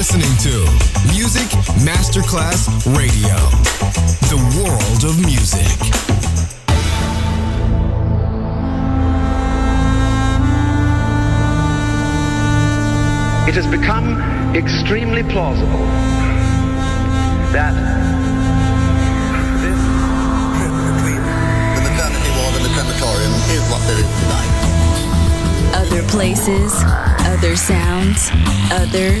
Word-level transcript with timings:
listening 0.00 0.34
to 0.38 0.48
Music 1.12 1.46
Masterclass 1.84 2.68
Radio, 2.96 3.36
the 4.32 4.40
world 4.56 5.04
of 5.04 5.20
music. 5.26 5.76
It 13.46 13.54
has 13.56 13.66
become 13.66 14.16
extremely 14.56 15.22
plausible 15.22 15.84
that 17.52 17.76
this 19.60 19.80
trip 20.56 20.72
between 20.96 21.20
the 21.76 21.82
maternity 21.84 22.30
ward 22.40 22.56
and 22.56 22.64
the 22.64 22.72
crematorium 22.72 23.34
is 23.52 23.60
what. 23.68 23.84
Other 25.76 26.02
places, 26.08 26.72
other 27.26 27.54
sounds, 27.54 28.30
other 28.72 29.20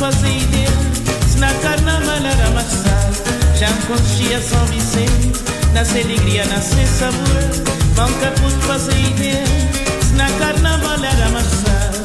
Se 0.00 1.38
na 1.38 1.52
carnaval 1.60 2.16
era 2.16 2.46
amassado 2.46 3.16
já 3.54 3.68
conscia 3.86 4.40
São 4.40 4.64
Vicente, 4.68 5.30
nasce 5.74 6.00
alegria, 6.00 6.46
nasce 6.46 6.86
sabor, 6.86 7.44
vão 7.94 8.10
caput 8.14 8.54
Se 10.00 10.14
na 10.14 10.30
carnaval 10.38 11.04
era 11.04 11.26
amassado 11.26 11.98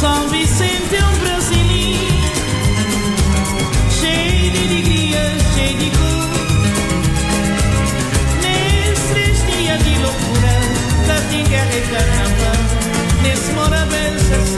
São 0.00 0.28
Vicente 0.30 0.96
é 0.96 1.04
um 1.04 1.18
brasileiro, 1.20 2.16
cheio 4.00 4.50
de 4.50 4.58
alegria, 4.58 5.32
cheio 5.54 5.78
de 5.78 5.90
cor, 5.90 6.28
nesses 8.42 9.46
dias 9.46 9.78
de 9.84 9.96
loucura, 10.00 10.54
da 11.06 11.20
tinga 11.30 11.56
é 11.56 11.80
carnaval, 11.92 12.58
nesse 13.22 13.52
morabel 13.52 13.96
se 14.18 14.55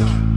namhlanje 0.00 0.35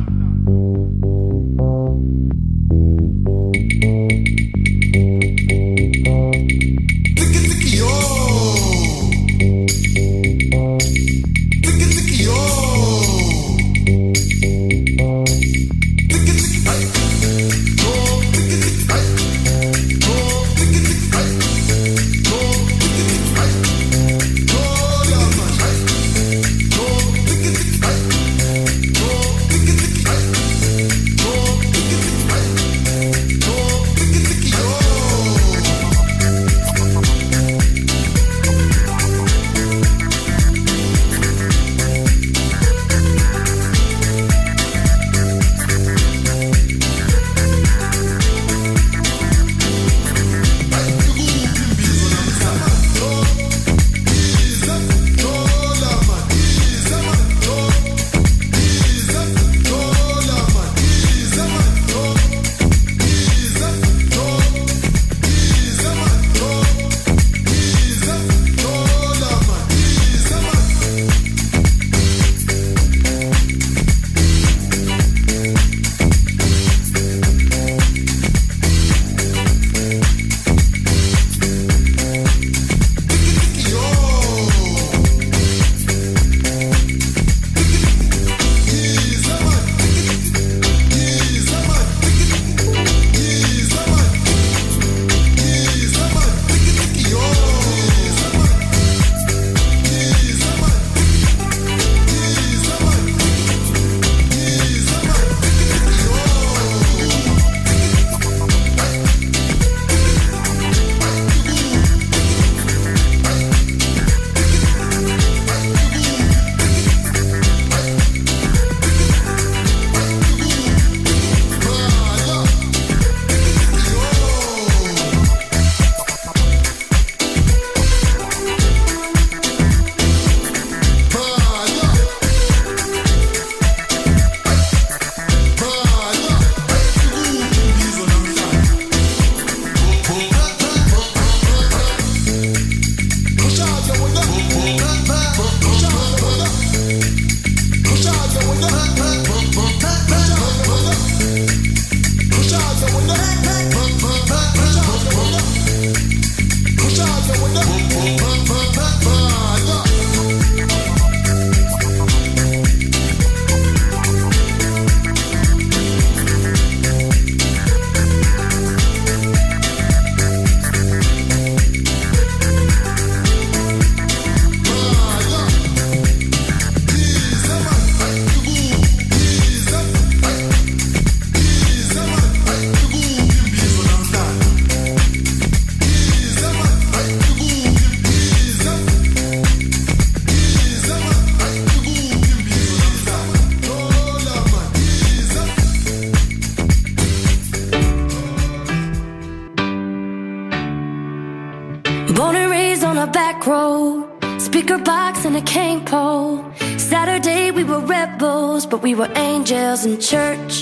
bells 209.69 209.85
in 209.85 209.99
church. 209.99 210.53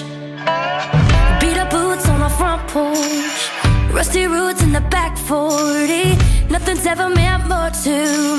Beat 1.40 1.58
up 1.64 1.70
boots 1.70 2.06
on 2.10 2.20
our 2.22 2.34
front 2.40 2.62
porch. 2.74 3.42
Rusty 3.98 4.28
roots 4.28 4.62
in 4.62 4.72
the 4.74 4.84
back 4.96 5.18
40. 5.18 6.18
Nothing's 6.56 6.86
ever 6.86 7.08
meant 7.20 7.44
more 7.48 7.72
to 7.86 7.96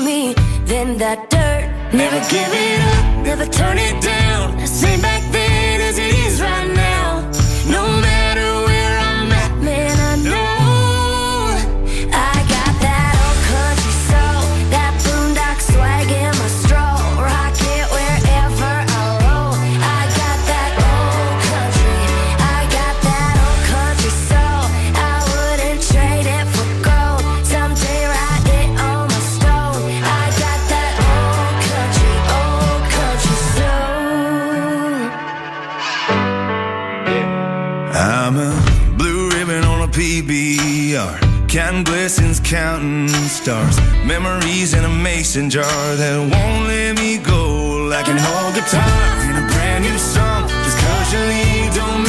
me 0.07 0.35
than 0.71 0.87
that 1.01 1.19
dirt. 1.33 1.65
Never 2.01 2.19
give 2.33 2.51
it 2.67 2.79
up, 2.93 3.05
never 3.29 3.45
turn 3.59 3.77
it 3.79 3.97
down. 4.13 4.45
Same 4.67 5.01
back 5.01 5.23
then 5.31 5.81
as 5.89 5.97
it 5.97 6.13
is 6.25 6.39
right 6.39 6.71
now. 6.75 6.98
counting 41.49 41.83
blessings, 41.83 42.39
counting 42.39 43.07
stars. 43.27 43.75
Memories 44.05 44.75
in 44.75 44.85
a 44.85 44.89
mason 44.89 45.49
jar 45.49 45.95
that 45.95 46.17
won't 46.19 46.67
let 46.67 46.95
me 46.99 47.17
go. 47.17 47.87
Like 47.89 48.07
an 48.07 48.19
old 48.19 48.53
guitar 48.53 48.85
and 49.25 49.37
a 49.43 49.53
brand 49.53 49.83
new 49.83 49.97
song. 49.97 50.47
Just 50.47 50.77
cause 50.77 51.11
you 51.11 51.19
leave, 51.19 51.73
don't 51.73 52.08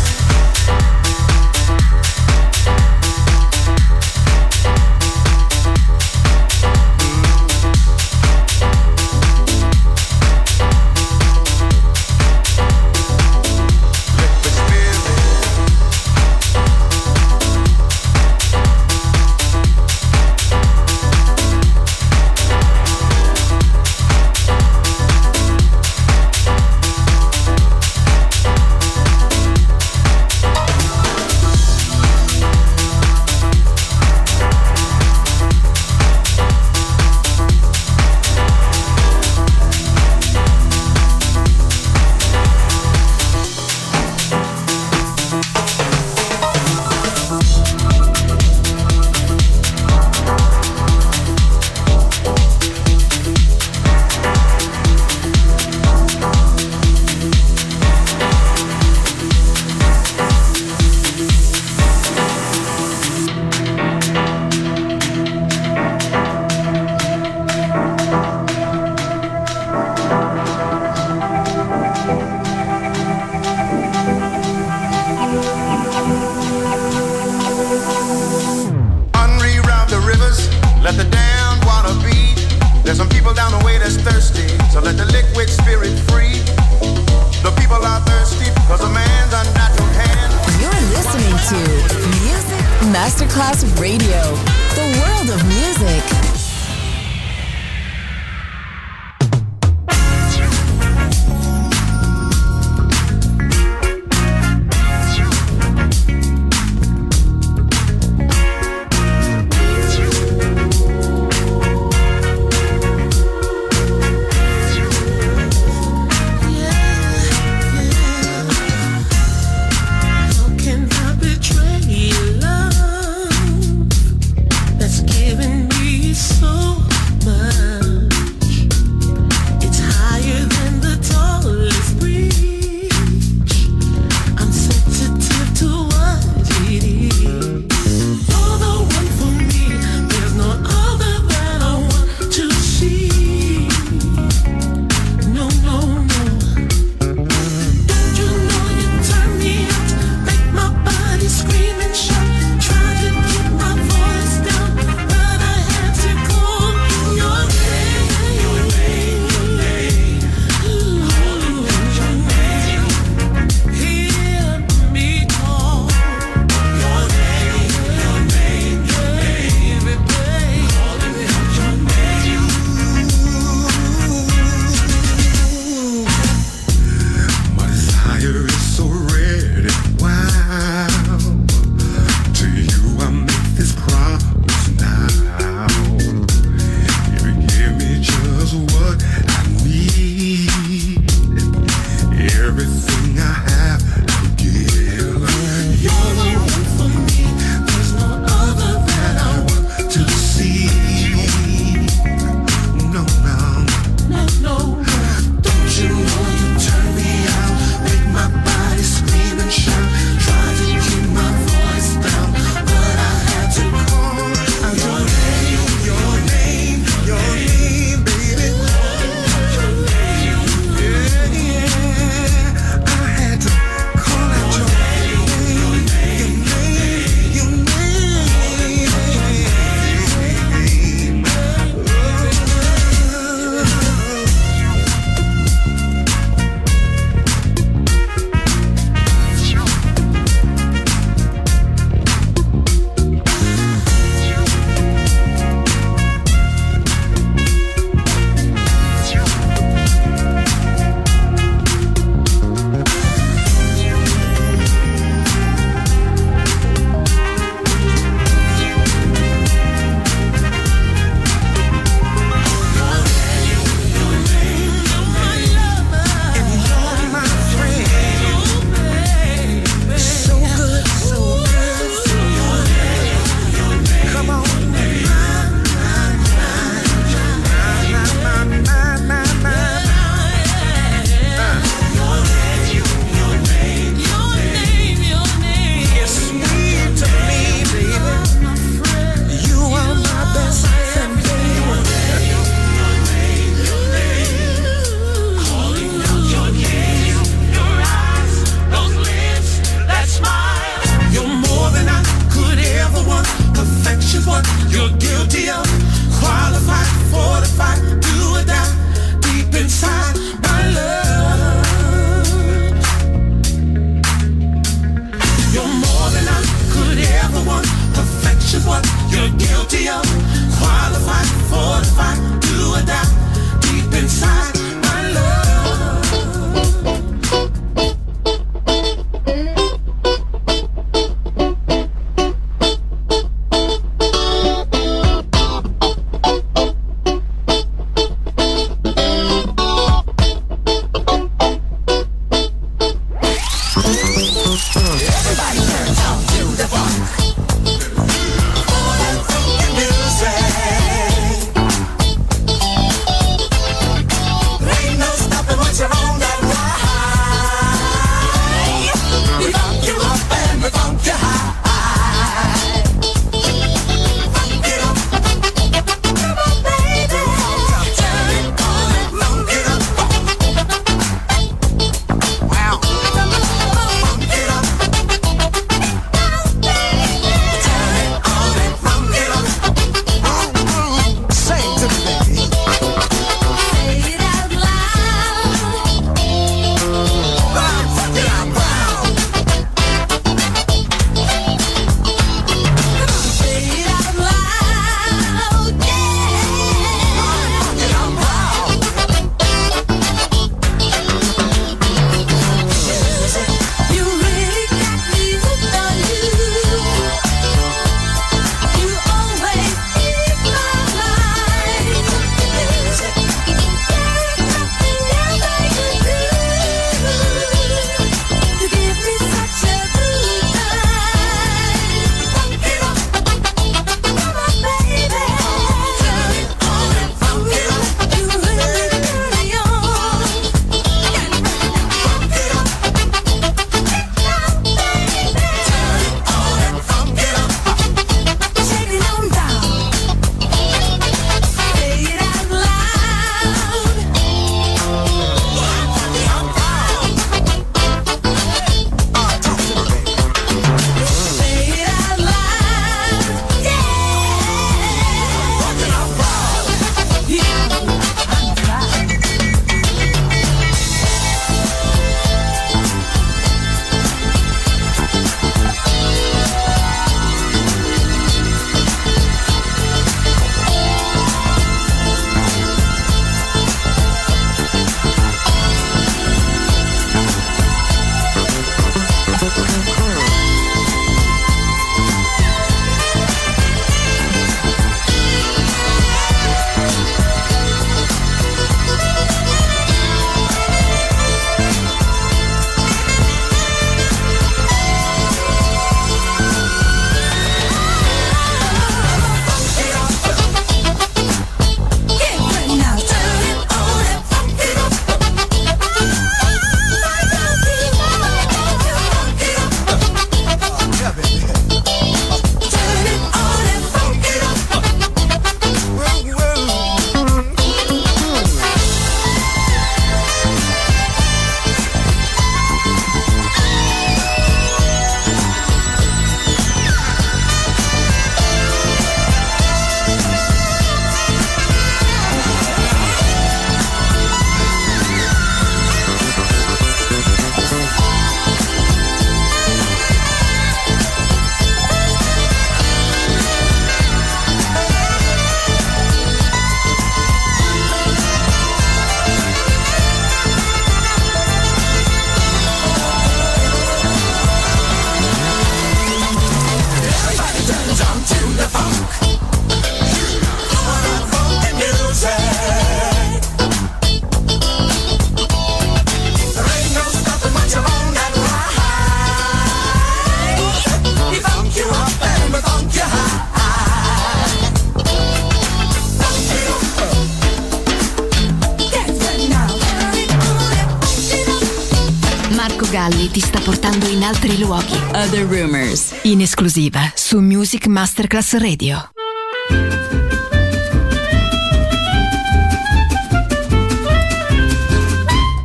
Esclusiva 586.61 587.11
su 587.15 587.41
Music 587.41 587.87
Masterclass 587.87 588.53
Radio. 588.53 588.97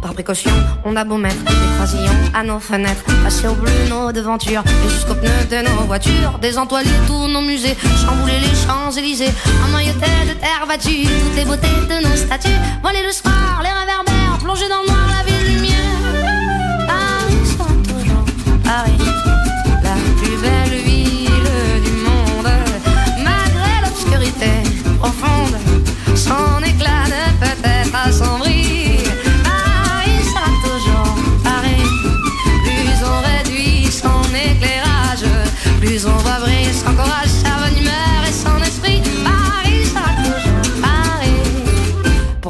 Papa 0.01 0.15
précaution, 0.15 0.51
on 0.87 0.97
a 0.97 1.05
beau 1.05 1.19
mettre 1.19 1.37
des 1.45 1.53
croisillons 1.77 2.11
à 2.33 2.43
nos 2.43 2.59
fenêtres, 2.59 3.05
passer 3.23 3.47
au 3.47 3.55
bleu 3.55 3.71
nos 3.91 4.11
devantures 4.11 4.65
et 4.65 4.89
jusqu'aux 4.89 5.15
pneus 5.15 5.45
de 5.51 5.69
nos 5.69 5.85
voitures, 5.85 6.39
désentoiler 6.41 6.89
tous 7.07 7.29
nos 7.29 7.43
musées, 7.43 7.77
chambouler 8.03 8.41
les 8.41 8.57
Champs-Élysées, 8.67 9.35
emmailloter 9.69 10.01
de 10.31 10.41
terre 10.41 10.65
battue 10.67 11.05
toutes 11.05 11.37
les 11.37 11.45
beautés 11.45 11.69
de 11.91 12.09
nos 12.09 12.17
statues, 12.17 12.59
voler 12.83 13.03
le 13.05 13.13
soir, 13.13 13.61
les 13.63 13.69
réverbères, 13.69 14.39
plonger 14.43 14.69
dans 14.71 14.81
le 14.81 14.87
noir 14.87 14.96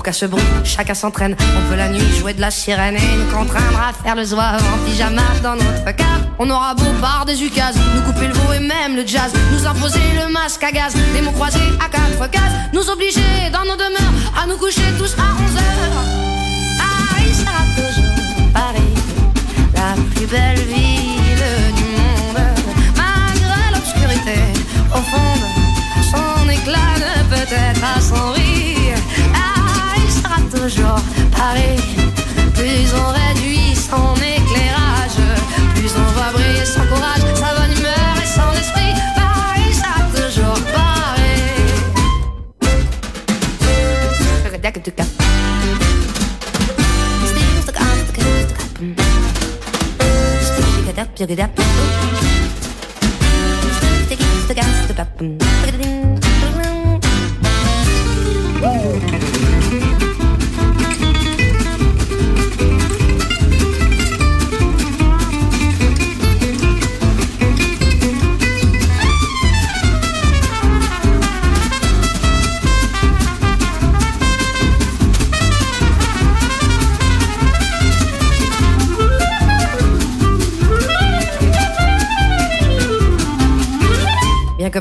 qu'à 0.07 0.13
ce 0.13 0.27
bruit, 0.27 0.45
chacun 0.63 0.95
s'entraîne. 0.95 1.35
On 1.41 1.69
peut 1.69 1.75
la 1.75 1.89
nuit 1.89 2.17
jouer 2.17 2.33
de 2.33 2.41
la 2.41 2.53
sirène 2.53 2.95
et 2.95 3.17
nous 3.19 3.37
contraindre 3.37 3.81
à 3.89 3.93
faire 3.93 4.15
le 4.15 4.23
zouave 4.23 4.63
en 4.73 4.79
pyjama 4.89 5.23
dans 5.43 5.57
notre 5.57 5.85
cave. 5.97 6.23
On 6.39 6.49
aura 6.49 6.75
beau 6.75 6.93
par 7.01 7.25
des 7.25 7.43
ukases, 7.43 7.75
nous 7.93 8.03
couper 8.03 8.29
le 8.29 8.35
veau 8.35 8.53
et 8.53 8.61
même 8.61 8.95
le 8.95 9.05
jazz, 9.05 9.33
nous 9.53 9.67
imposer 9.67 9.99
le 10.15 10.33
masque 10.33 10.63
à 10.63 10.71
gaz, 10.71 10.95
des 11.13 11.23
mots 11.23 11.33
croisés 11.33 11.59
à 11.85 11.89
quatre 11.89 12.31
cases, 12.31 12.55
nous 12.73 12.89
obliger 12.89 13.51
dans 13.53 13.65
nos 13.65 13.75
demeures 13.75 14.15
à 14.41 14.47
nous 14.47 14.57
coucher 14.57 14.89
tous 14.97 15.13
à 15.19 15.27
11 15.43 15.57
heures. 15.57 16.05
Paris 16.79 17.35
sera 17.35 17.63
toujours 17.75 18.53
Paris, 18.55 18.95
la 19.75 20.01
plus 20.15 20.27
belle 20.27 20.63
ville 20.73 21.75
du 21.75 21.87
monde, 21.99 22.45
malgré 22.97 23.61
l'obscurité 23.75 24.39
profonde, 24.89 25.47
son 26.13 26.49
éclat 26.49 26.95
ne 26.95 27.25
peut 27.29 27.53
être 27.53 27.85
assombri. 27.97 28.37
Paris 28.37 28.45
sera 28.45 28.56
Paris, 30.67 31.79
plus 32.55 32.93
on 32.93 33.13
réduit 33.13 33.77
son 33.77 34.17
éclairage, 34.17 35.23
plus 35.77 35.93
on 35.97 36.11
va 36.19 36.33
briller 36.33 36.65
son 36.65 36.81
courage, 36.87 37.23
sa 37.37 37.55
bonne 37.55 37.71
humeur 37.79 38.15
et 38.21 38.27
son 38.27 38.51
esprit. 38.59 38.95
Paris 39.15 39.75
sera 39.75 40.01
toujours. 40.11 40.59
Bien 44.61 44.73
que 44.73 44.81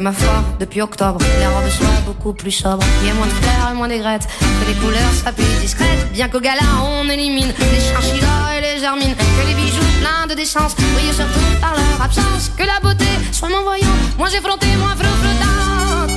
ma 0.05 0.11
foi, 0.11 0.43
depuis 0.59 0.81
octobre, 0.81 1.19
les 1.39 1.47
robes 1.47 1.71
soient 1.71 2.01
beaucoup 2.05 2.31
plus 2.31 2.51
sobres. 2.51 2.85
Il 3.01 3.07
y 3.07 3.09
a 3.09 3.15
moins 3.15 3.25
de 3.25 3.31
fleurs 3.31 3.71
et 3.71 3.73
moins 3.73 3.87
d'aigrettes, 3.87 4.27
que 4.39 4.67
les 4.69 4.75
couleurs 4.75 5.13
soient 5.19 5.31
plus 5.31 5.45
discrètes. 5.59 6.11
Bien 6.13 6.27
qu'au 6.29 6.39
gala, 6.39 6.61
on 6.83 7.09
élimine 7.09 7.51
les 7.73 7.81
chinchillas 7.87 8.55
et 8.55 8.61
les 8.61 8.79
germines. 8.79 9.15
Que 9.15 9.47
les 9.47 9.55
bijoux 9.55 9.91
pleins 10.01 10.27
de 10.29 10.35
décence 10.35 10.75
brillent 10.75 11.11
surtout 11.11 11.59
par 11.59 11.73
leur 11.73 11.99
absence. 12.03 12.51
Que 12.55 12.65
la 12.65 12.79
beauté 12.83 13.09
soit 13.31 13.49
moins 13.49 13.63
voyante, 13.63 14.17
moins 14.19 14.29
effrontée, 14.29 14.75
moins 14.77 14.95
flottante. 14.95 16.11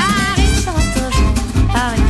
Paris 0.00 0.56
sera 0.62 0.82
toujours 0.92 1.34
Paris, 1.72 2.09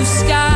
blue 0.00 0.06
sky. 0.06 0.49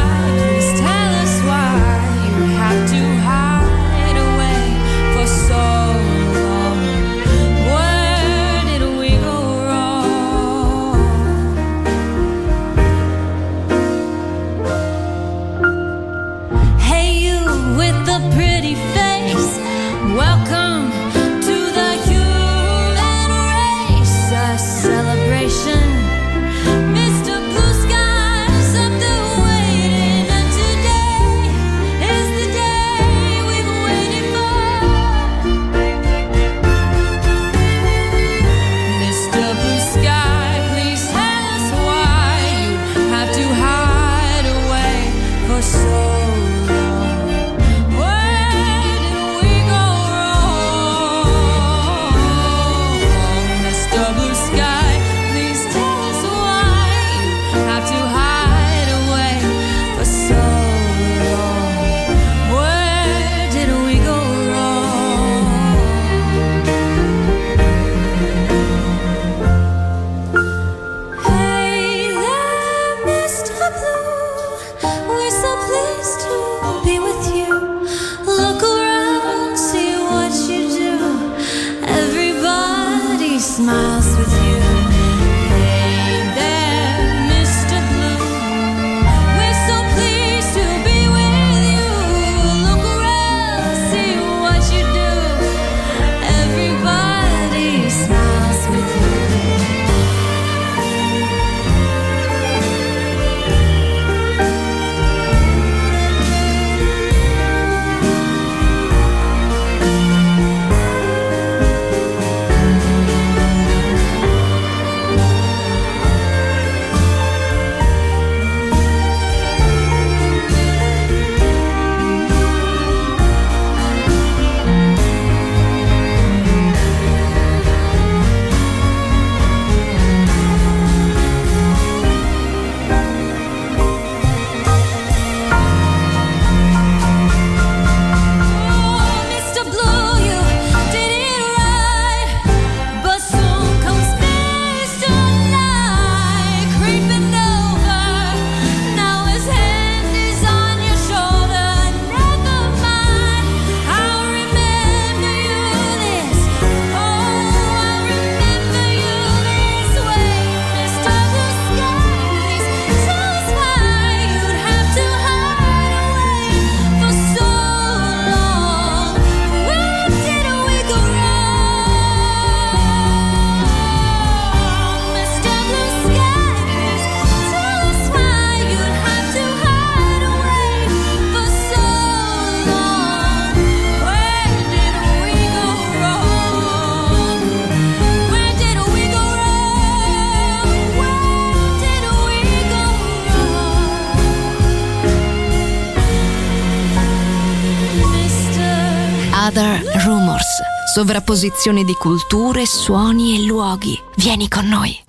sovrapposizione 200.95 201.83
di 201.83 201.95
culture, 201.95 202.65
suoni 202.67 203.35
e 203.35 203.45
luoghi. 203.47 204.01
Vieni 204.15 204.49
con 204.49 204.69
noi. 204.69 205.03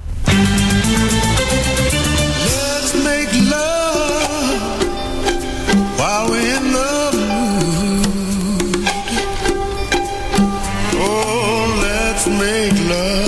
make 12.28 12.74
love 12.90 13.25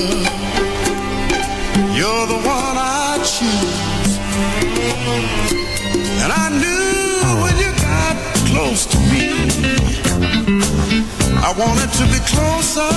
I 11.48 11.52
want 11.54 11.80
it 11.80 11.92
to 11.96 12.04
be 12.12 12.20
closer 12.28 12.92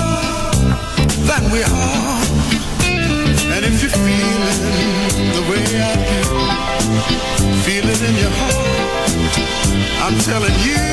than 1.23 1.43
we 1.53 1.63
are. 1.63 2.21
And 3.55 3.63
if 3.63 3.79
you're 3.81 3.95
feeling 3.95 4.59
the 5.31 5.43
way 5.49 5.63
I 5.79 5.95
do, 6.11 6.23
feel 7.63 7.87
it 7.87 8.01
in 8.09 8.15
your 8.19 8.33
heart. 8.41 9.11
I'm 10.03 10.19
telling 10.19 10.57
you, 10.67 10.83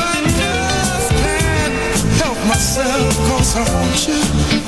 I 0.00 0.16
just 0.40 1.10
can't 1.20 1.76
help 2.22 2.38
myself, 2.48 3.14
cause 3.28 3.56
I 3.56 3.64
want 3.74 4.08
you. 4.08 4.67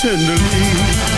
tenderly. 0.00 1.17